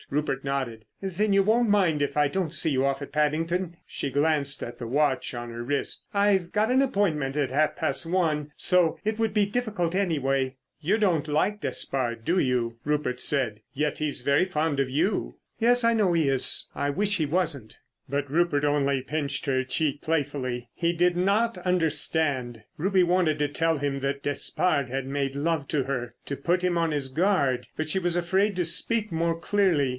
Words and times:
Rupert 0.09 0.43
nodded. 0.43 0.83
"Then 0.99 1.31
you 1.31 1.43
won't 1.43 1.69
mind 1.69 2.01
if 2.01 2.17
I 2.17 2.27
don't 2.27 2.53
see 2.53 2.71
you 2.71 2.83
off 2.85 3.01
at 3.03 3.11
Paddington?" 3.13 3.77
She 3.85 4.09
glanced 4.09 4.61
at 4.63 4.77
the 4.79 4.87
watch 4.87 5.33
on 5.35 5.51
her 5.51 5.63
wrist. 5.63 6.03
"I've 6.13 6.51
got 6.51 6.71
an 6.71 6.81
appointment 6.81 7.37
at 7.37 7.51
half 7.51 7.75
past 7.75 8.07
one, 8.07 8.51
so 8.57 8.99
it 9.05 9.19
would 9.19 9.33
be 9.33 9.45
difficult 9.45 9.93
anyway." 9.95 10.55
"You 10.81 10.97
don't 10.97 11.27
like 11.27 11.61
Despard, 11.61 12.25
do 12.25 12.39
you?" 12.39 12.77
Rupert 12.83 13.21
said; 13.21 13.61
"yet 13.73 13.99
he's 13.99 14.19
very 14.21 14.43
fond 14.43 14.79
of 14.81 14.89
you." 14.89 15.35
"Yes, 15.59 15.83
I 15.83 15.93
know 15.93 16.11
he 16.13 16.27
is. 16.27 16.65
I 16.75 16.89
wish 16.89 17.17
he 17.17 17.27
wasn't." 17.27 17.77
But 18.09 18.29
Rupert 18.29 18.65
only 18.65 19.01
pinched 19.03 19.45
her 19.45 19.63
cheek 19.63 20.01
playfully. 20.01 20.67
He 20.73 20.91
did 20.93 21.15
not 21.15 21.57
understand. 21.59 22.63
Ruby 22.75 23.03
wanted 23.03 23.37
to 23.39 23.47
tell 23.47 23.77
him 23.77 23.99
that 24.01 24.23
Despard 24.23 24.89
had 24.89 25.05
made 25.05 25.35
love 25.37 25.67
to 25.69 25.83
her, 25.83 26.15
to 26.25 26.35
put 26.35 26.63
him 26.63 26.77
on 26.77 26.91
his 26.91 27.07
guard, 27.07 27.67
but 27.77 27.87
she 27.87 27.99
was 27.99 28.17
afraid 28.17 28.57
to 28.57 28.65
speak 28.65 29.11
more 29.13 29.39
clearly. 29.39 29.89